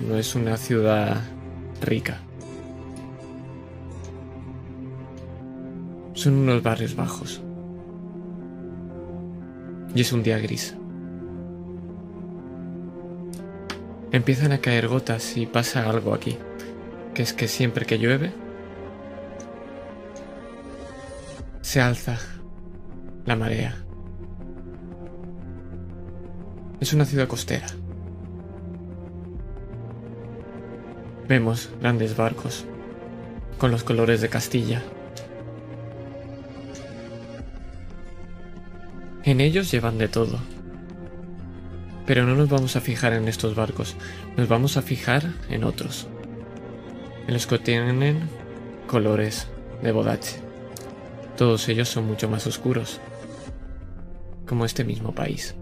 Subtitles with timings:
[0.00, 1.22] no es una ciudad
[1.80, 2.20] rica.
[6.14, 7.42] Son unos barrios bajos.
[9.94, 10.76] Y es un día gris.
[14.12, 16.38] Empiezan a caer gotas y pasa algo aquí,
[17.14, 18.32] que es que siempre que llueve,
[21.60, 22.18] se alza
[23.24, 23.74] la marea.
[26.80, 27.66] Es una ciudad costera.
[31.28, 32.64] Vemos grandes barcos
[33.58, 34.80] con los colores de Castilla.
[39.24, 40.38] En ellos llevan de todo.
[42.06, 43.96] Pero no nos vamos a fijar en estos barcos,
[44.36, 46.06] nos vamos a fijar en otros.
[47.26, 48.20] En los que tienen
[48.86, 49.48] colores
[49.82, 50.36] de bodache.
[51.36, 53.00] Todos ellos son mucho más oscuros,
[54.46, 55.56] como este mismo país.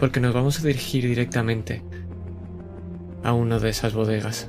[0.00, 1.84] Porque nos vamos a dirigir directamente
[3.22, 4.48] a una de esas bodegas.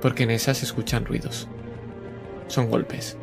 [0.00, 1.48] Porque en esas escuchan ruidos.
[2.46, 3.16] Son golpes.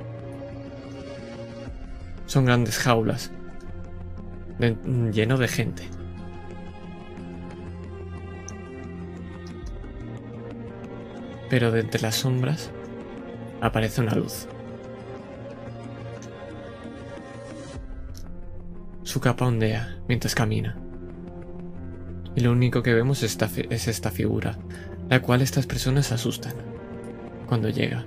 [2.25, 3.31] Son grandes jaulas.
[5.11, 5.89] lleno de gente.
[11.49, 12.71] Pero de entre las sombras
[13.61, 14.47] aparece una luz.
[19.03, 20.84] Su capa ondea mientras camina.
[22.35, 24.57] Y lo único que vemos es esta, es esta figura,
[25.09, 26.53] la cual estas personas asustan
[27.47, 28.05] cuando llega.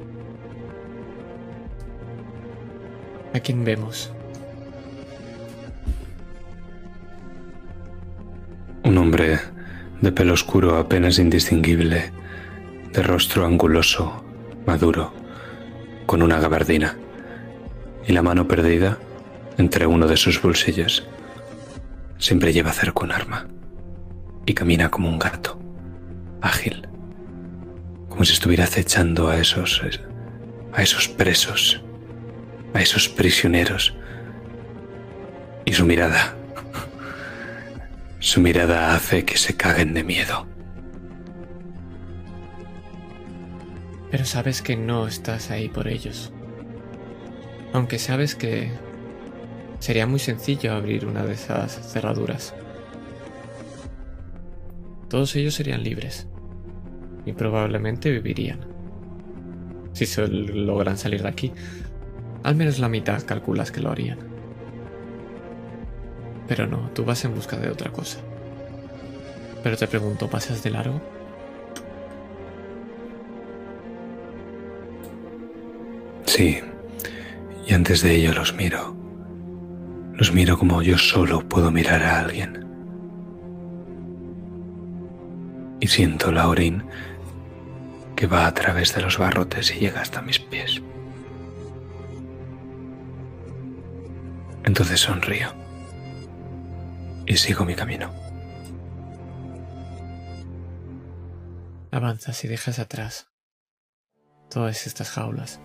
[3.34, 4.12] ¿A quién vemos?
[8.84, 9.38] Un hombre
[10.00, 12.10] de pelo oscuro apenas indistinguible,
[12.92, 14.24] de rostro anguloso,
[14.66, 15.12] maduro,
[16.06, 16.96] con una gabardina
[18.06, 18.98] y la mano perdida
[19.56, 21.06] entre uno de sus bolsillos.
[22.18, 23.46] Siempre lleva cerca un arma
[24.48, 25.60] y camina como un gato,
[26.41, 26.88] ágil,
[28.08, 29.82] como si estuviera acechando a esos
[30.72, 31.82] a esos presos,
[32.72, 33.94] a esos prisioneros.
[35.66, 36.34] Y su mirada,
[38.20, 40.47] su mirada hace que se caguen de miedo.
[44.10, 46.32] Pero sabes que no estás ahí por ellos.
[47.75, 48.70] Aunque sabes que
[49.78, 52.54] sería muy sencillo abrir una de esas cerraduras.
[55.08, 56.28] Todos ellos serían libres
[57.24, 58.60] y probablemente vivirían.
[59.92, 61.52] Si se logran salir de aquí,
[62.42, 64.18] al menos la mitad calculas que lo harían.
[66.47, 68.18] Pero no, tú vas en busca de otra cosa.
[69.62, 71.00] Pero te pregunto, ¿pasas de largo?
[76.26, 76.60] Sí,
[77.66, 78.97] y antes de ello los miro.
[80.14, 82.67] Los miro como yo solo puedo mirar a alguien.
[85.81, 86.84] Y siento la orín
[88.16, 90.83] que va a través de los barrotes y llega hasta mis pies.
[94.65, 95.55] Entonces sonrío
[97.27, 98.12] y sigo mi camino.
[101.91, 103.28] Avanzas y dejas atrás
[104.50, 105.60] todas estas jaulas.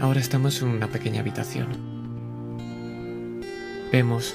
[0.00, 1.89] Ahora estamos en una pequeña habitación
[3.92, 4.34] vemos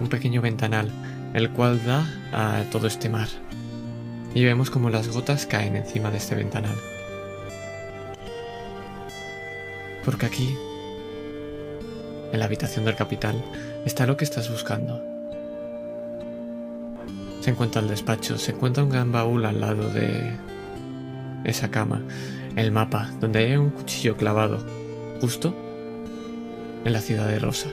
[0.00, 0.90] un pequeño ventanal,
[1.34, 3.28] el cual da a todo este mar.
[4.34, 6.74] Y vemos como las gotas caen encima de este ventanal.
[10.04, 10.56] Porque aquí,
[12.32, 13.42] en la habitación del capitán,
[13.84, 15.02] está lo que estás buscando.
[17.40, 20.32] Se encuentra el despacho, se encuentra un gran baúl al lado de
[21.44, 22.02] esa cama,
[22.56, 24.64] el mapa, donde hay un cuchillo clavado,
[25.20, 25.54] justo
[26.84, 27.68] en la ciudad de Rosa.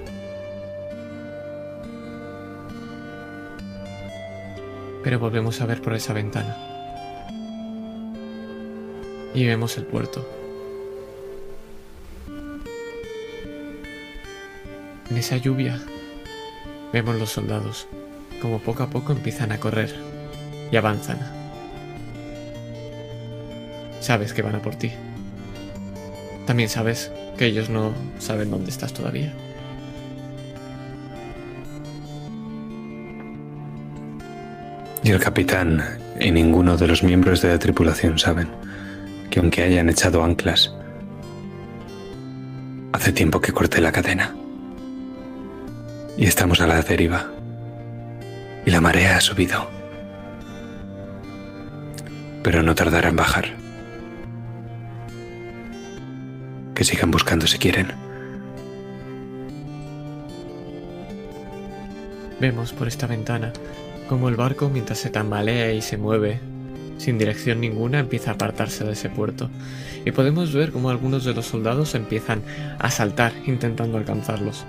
[5.03, 6.55] Pero volvemos a ver por esa ventana.
[9.33, 10.27] Y vemos el puerto.
[15.09, 15.81] En esa lluvia
[16.93, 17.87] vemos los soldados,
[18.41, 19.95] como poco a poco empiezan a correr
[20.71, 21.19] y avanzan.
[24.01, 24.91] Sabes que van a por ti.
[26.45, 29.33] También sabes que ellos no saben dónde estás todavía.
[35.03, 35.81] Y el capitán
[36.19, 38.49] y ninguno de los miembros de la tripulación saben
[39.29, 40.73] que aunque hayan echado anclas,
[42.91, 44.35] hace tiempo que corté la cadena.
[46.17, 47.31] Y estamos a la deriva.
[48.65, 49.69] Y la marea ha subido.
[52.43, 53.45] Pero no tardará en bajar.
[56.75, 57.93] Que sigan buscando si quieren.
[62.41, 63.53] Vemos por esta ventana
[64.09, 66.39] como el barco, mientras se tambalea y se mueve
[66.97, 69.51] sin dirección ninguna, empieza a apartarse de ese puerto.
[70.03, 72.41] Y podemos ver como algunos de los soldados empiezan
[72.79, 74.65] a saltar intentando alcanzarlos.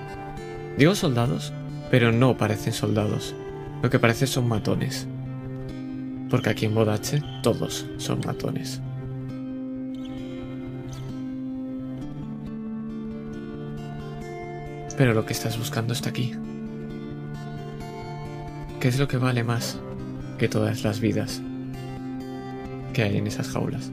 [0.77, 1.55] Digo soldados,
[1.91, 3.35] pero no parecen soldados.
[3.83, 5.09] Lo que parece son matones.
[6.29, 8.83] Porque aquí en Bodache todos son matones.
[14.99, 16.35] Pero lo que estás buscando está aquí.
[18.81, 19.79] ¿Qué es lo que vale más
[20.39, 21.43] que todas las vidas
[22.95, 23.91] que hay en esas jaulas?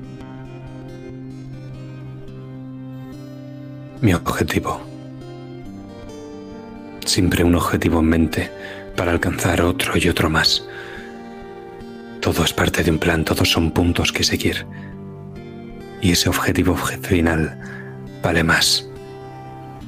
[4.00, 4.80] Mi objetivo.
[7.06, 8.50] Siempre un objetivo en mente
[8.96, 10.66] para alcanzar otro y otro más.
[12.22, 14.66] Todo es parte de un plan, todos son puntos que seguir.
[16.02, 17.60] Y ese objetivo final
[18.24, 18.88] vale más.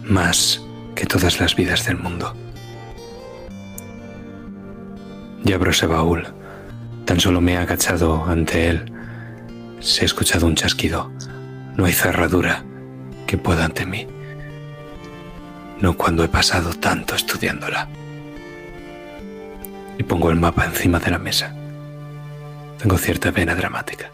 [0.04, 0.62] Más
[0.94, 2.36] que todas las vidas del mundo.
[5.46, 6.28] Y abro ese baúl.
[7.06, 8.92] Tan solo me he agachado ante él.
[9.80, 11.12] Se ha escuchado un chasquido.
[11.76, 12.64] No hay cerradura
[13.26, 14.08] que pueda ante mí.
[15.82, 17.88] No cuando he pasado tanto estudiándola.
[19.98, 21.54] Y pongo el mapa encima de la mesa.
[22.78, 24.12] Tengo cierta vena dramática.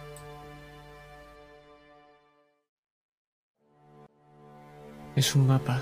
[5.15, 5.81] Es un mapa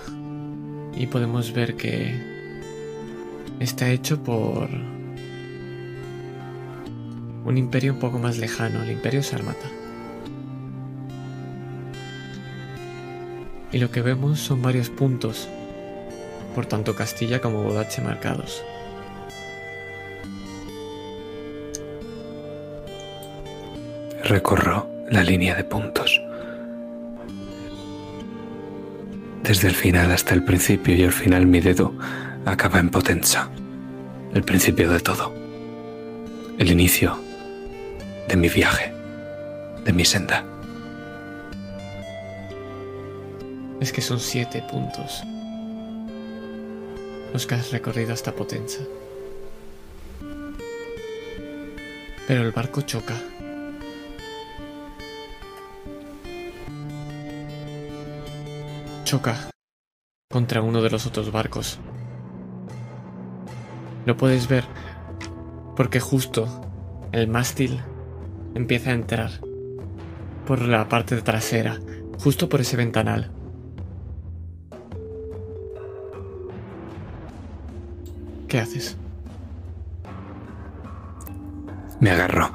[0.96, 2.13] y podemos ver que
[3.60, 4.69] está hecho por
[7.45, 9.68] un imperio un poco más lejano, el imperio Sarmata.
[13.72, 15.50] Y lo que vemos son varios puntos,
[16.54, 18.63] por tanto Castilla como Bodache marcados.
[24.24, 26.22] Recorro la línea de puntos.
[29.44, 31.94] Desde el final hasta el principio y al final mi dedo
[32.46, 33.50] acaba en Potenza,
[34.34, 35.34] el principio de todo,
[36.57, 37.23] el inicio
[38.28, 38.94] de mi viaje,
[39.84, 40.44] de mi senda.
[43.80, 45.24] Es que son siete puntos
[47.34, 48.84] los que has recorrido hasta Potenza.
[52.28, 53.16] Pero el barco choca.
[59.04, 59.50] Choca
[60.31, 61.80] contra uno de los otros barcos.
[64.06, 64.64] Lo puedes ver
[65.75, 66.48] porque justo
[67.12, 67.81] el mástil
[68.56, 69.32] empieza a entrar
[70.46, 71.80] por la parte trasera,
[72.20, 73.32] justo por ese ventanal.
[78.48, 78.98] ¿Qué haces?
[82.00, 82.52] Me agarro.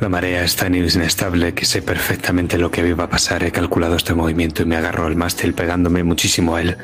[0.00, 3.44] La marea es tan inestable que sé perfectamente lo que iba a pasar.
[3.44, 6.76] He calculado este movimiento y me agarro al mástil pegándome muchísimo a él.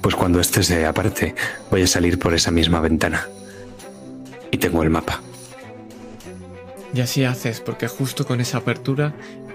[0.00, 1.34] Pues cuando este se aparte,
[1.70, 3.26] voy a salir por esa misma ventana.
[4.52, 5.20] Y tengo el mapa.
[6.96, 9.12] Y así haces, porque justo con esa apertura,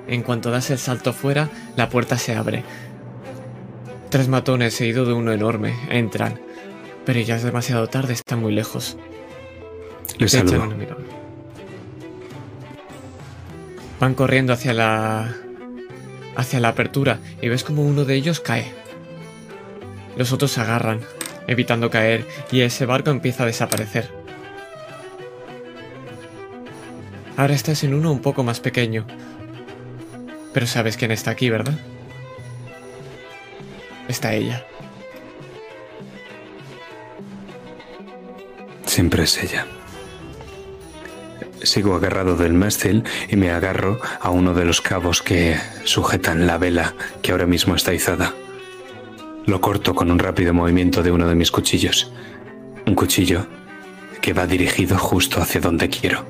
[0.08, 2.64] en cuanto das el salto fuera, la puerta se abre.
[4.12, 6.40] Tres matones seguido de uno enorme entran,
[7.04, 8.96] pero ya es demasiado tarde, están muy lejos.
[10.20, 10.72] Les saludo.
[14.00, 15.36] Van corriendo hacia la
[16.36, 18.72] hacia la apertura y ves como uno de ellos cae.
[20.16, 21.00] Los otros se agarran,
[21.48, 24.21] evitando caer, y ese barco empieza a desaparecer.
[27.38, 29.06] Ahora estás en uno un poco más pequeño.
[30.54, 31.78] Pero sabes quién está aquí, ¿verdad?
[34.08, 34.66] Está ella.
[38.86, 39.66] Siempre es ella.
[41.64, 46.58] Sigo agarrado del mástil y me agarro a uno de los cabos que sujetan la
[46.58, 48.34] vela que ahora mismo está izada.
[49.46, 52.12] Lo corto con un rápido movimiento de uno de mis cuchillos.
[52.86, 53.48] Un cuchillo
[54.22, 56.26] que va dirigido justo hacia donde quiero.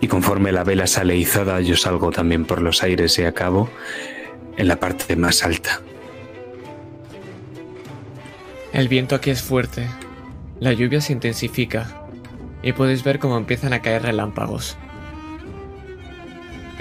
[0.00, 3.68] Y conforme la vela sale izada, yo salgo también por los aires y acabo
[4.56, 5.80] en la parte más alta.
[8.72, 9.88] El viento aquí es fuerte.
[10.60, 12.06] La lluvia se intensifica
[12.62, 14.76] y puedes ver cómo empiezan a caer relámpagos.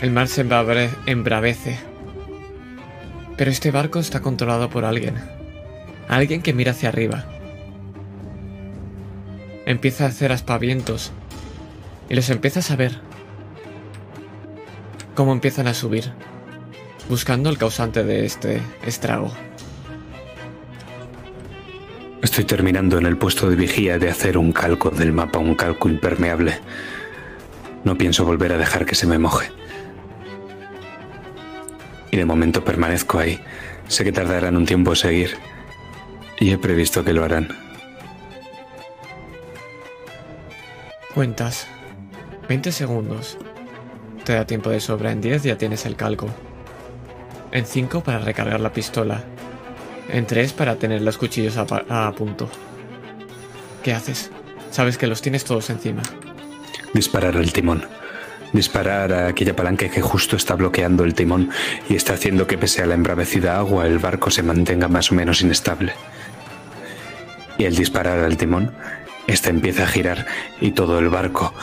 [0.01, 0.45] El mar se
[1.05, 1.79] embravece.
[3.35, 5.15] Pero este barco está controlado por alguien.
[6.07, 7.25] Alguien que mira hacia arriba.
[9.65, 11.11] Empieza a hacer aspavientos
[12.09, 13.06] y los empiezas a ver
[15.17, 16.13] cómo empiezan a subir,
[17.09, 19.31] buscando el causante de este estrago.
[22.21, 25.89] Estoy terminando en el puesto de vigía de hacer un calco del mapa, un calco
[25.89, 26.59] impermeable.
[27.83, 29.49] No pienso volver a dejar que se me moje.
[32.11, 33.39] Y de momento permanezco ahí.
[33.87, 35.37] Sé que tardarán un tiempo en seguir.
[36.39, 37.47] Y he previsto que lo harán.
[41.15, 41.67] Cuentas.
[42.47, 43.39] 20 segundos.
[44.27, 45.13] Te da tiempo de sobra.
[45.13, 46.27] En 10 ya tienes el calco.
[47.53, 49.23] En 5 para recargar la pistola.
[50.09, 52.49] En 3 para tener los cuchillos a, punto.
[53.81, 54.29] ¿Qué haces?
[54.69, 56.01] Sabes que los tienes todos encima.
[56.93, 57.85] Disparar el timón.
[58.51, 61.49] Disparar a aquella palanca que justo está bloqueando el timón
[61.87, 65.15] y está haciendo que pese a la embravecida agua el barco se mantenga más o
[65.15, 65.93] menos inestable.
[67.57, 68.73] Y al disparar al timón,
[69.25, 70.25] este empieza a girar
[70.59, 71.53] y todo el barco,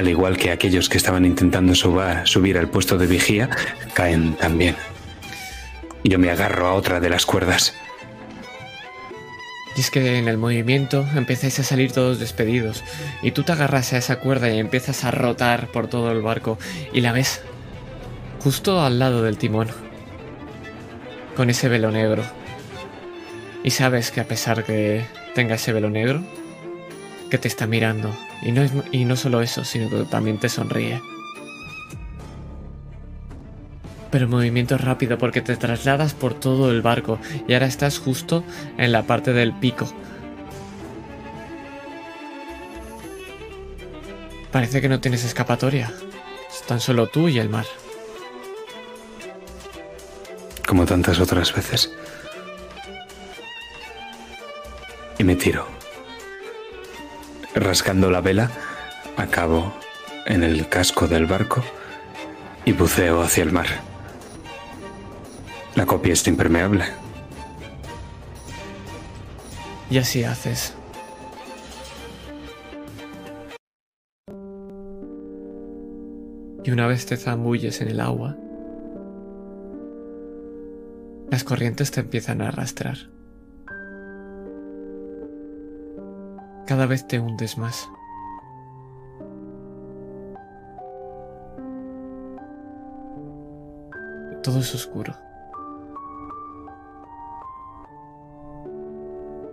[0.00, 3.50] al igual que aquellos que estaban intentando subir al puesto de vigía,
[3.92, 4.74] caen también.
[6.04, 7.74] Yo me agarro a otra de las cuerdas.
[9.76, 12.82] Y es que en el movimiento empezáis a salir todos despedidos.
[13.20, 16.58] Y tú te agarras a esa cuerda y empiezas a rotar por todo el barco.
[16.94, 17.42] Y la ves
[18.42, 19.68] justo al lado del timón.
[21.36, 22.22] Con ese velo negro.
[23.62, 25.04] Y sabes que a pesar que
[25.34, 26.22] tenga ese velo negro,
[27.30, 28.14] que te está mirando.
[28.42, 31.00] Y no, es, y no solo eso, sino que también te sonríe.
[34.10, 37.98] Pero el movimiento es rápido porque te trasladas por todo el barco y ahora estás
[37.98, 38.44] justo
[38.76, 39.88] en la parte del pico.
[44.50, 45.92] Parece que no tienes escapatoria.
[46.50, 47.66] Es tan solo tú y el mar.
[50.66, 51.92] Como tantas otras veces.
[55.18, 55.79] Y me tiro.
[57.70, 58.50] Rascando la vela,
[59.16, 59.72] acabo
[60.26, 61.62] en el casco del barco
[62.64, 63.68] y buceo hacia el mar.
[65.76, 66.86] La copia está impermeable.
[69.88, 70.74] Y así haces.
[76.64, 78.36] Y una vez te zambulles en el agua,
[81.30, 83.19] las corrientes te empiezan a arrastrar.
[86.70, 87.90] Cada vez te hundes más.
[94.40, 95.12] Todo es oscuro.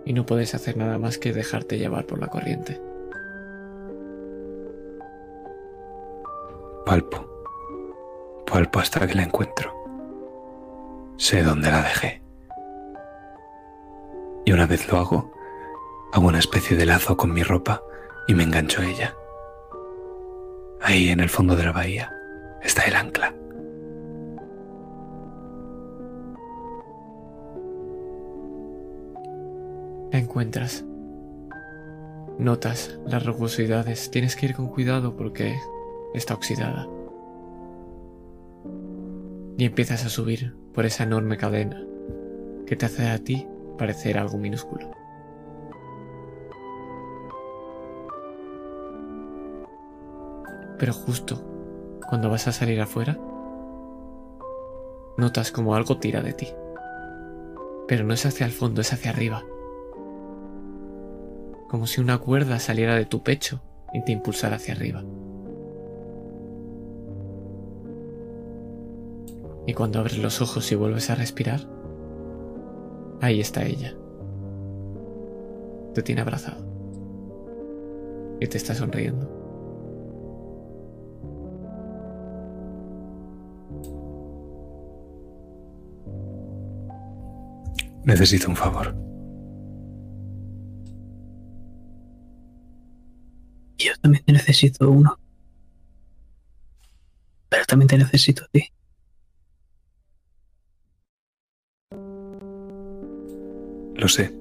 [0.04, 2.80] y no puedes hacer nada más que dejarte llevar por la corriente.
[6.86, 7.26] Palpo.
[8.46, 9.74] Palpo hasta que la encuentro.
[11.16, 12.22] Sé dónde la dejé.
[14.46, 15.37] Y una vez lo hago,
[16.12, 17.82] hago una especie de lazo con mi ropa
[18.26, 19.14] y me engancho a ella.
[20.80, 22.12] Ahí en el fondo de la bahía
[22.62, 23.34] está el ancla.
[30.12, 30.84] La encuentras.
[32.38, 34.10] Notas las rugosidades.
[34.10, 35.58] Tienes que ir con cuidado porque
[36.14, 36.86] está oxidada.
[39.58, 41.84] Y empiezas a subir por esa enorme cadena
[42.66, 43.46] que te hace a ti
[43.76, 44.97] parecer algo minúsculo.
[50.78, 51.42] Pero justo
[52.08, 53.18] cuando vas a salir afuera,
[55.16, 56.48] notas como algo tira de ti.
[57.86, 59.42] Pero no es hacia el fondo, es hacia arriba
[61.68, 63.60] como si una cuerda saliera de tu pecho
[63.92, 65.04] y te impulsara hacia arriba.
[69.66, 71.60] Y cuando abres los ojos y vuelves a respirar,
[73.20, 73.94] ahí está ella.
[75.92, 76.64] Te tiene abrazado.
[78.40, 79.37] Y te está sonriendo.
[88.08, 88.94] Necesito un favor.
[93.76, 95.18] Yo también te necesito uno.
[97.50, 98.64] Pero también te necesito a ti.
[103.94, 104.34] Lo sé.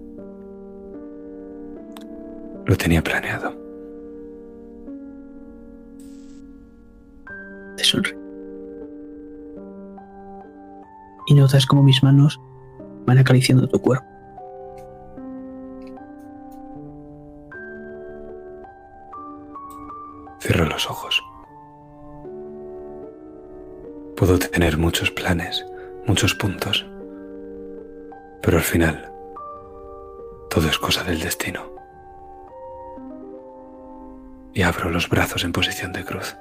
[2.68, 3.54] Lo tenía planeado.
[7.76, 8.18] Te sonríe.
[11.28, 12.40] Y notas como mis manos
[13.08, 14.06] van acariciando tu cuerpo.
[20.40, 21.24] Cierro los ojos.
[24.16, 25.66] Puedo tener muchos planes,
[26.06, 26.86] muchos puntos,
[28.42, 29.12] pero al final
[30.50, 31.62] todo es cosa del destino.
[34.54, 36.36] Y abro los brazos en posición de cruz.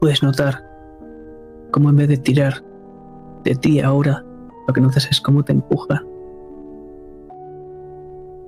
[0.00, 0.66] Puedes notar
[1.70, 2.64] cómo en vez de tirar
[3.44, 4.24] de ti ahora
[4.66, 6.02] lo que notas es cómo te empuja.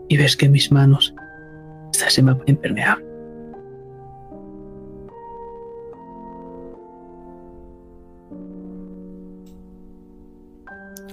[0.09, 1.15] Y ves que en mis manos
[1.93, 2.45] está ese mapa.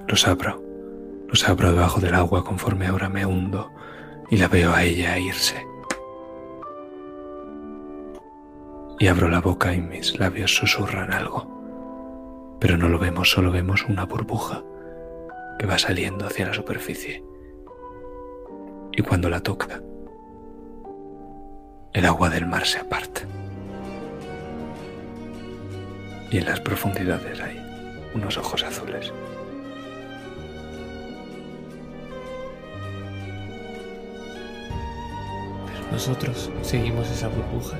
[0.08, 0.62] Los abro,
[1.28, 3.72] los abro debajo del agua conforme ahora me hundo
[4.32, 5.69] y la veo a ella irse.
[9.02, 12.58] Y abro la boca y mis labios susurran algo.
[12.60, 14.62] Pero no lo vemos, solo vemos una burbuja
[15.58, 17.24] que va saliendo hacia la superficie.
[18.92, 19.82] Y cuando la toca,
[21.94, 23.22] el agua del mar se aparta.
[26.30, 27.58] Y en las profundidades hay
[28.14, 29.14] unos ojos azules.
[35.68, 37.78] Pero nosotros seguimos esa burbuja.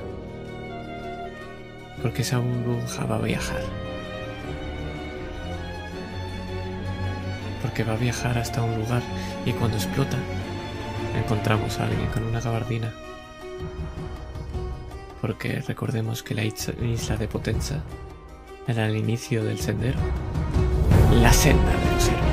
[2.02, 3.62] Porque esa burbuja va a viajar.
[7.62, 9.02] Porque va a viajar hasta un lugar
[9.44, 10.16] y cuando explota
[11.16, 12.92] encontramos a alguien con una gabardina.
[15.20, 17.82] Porque recordemos que la isla de Potenza
[18.66, 19.98] era el inicio del sendero.
[21.20, 22.29] La senda de los héroes.